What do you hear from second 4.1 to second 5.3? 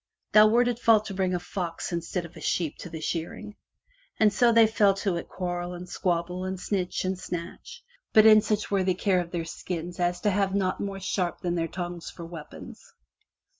And so they fell to at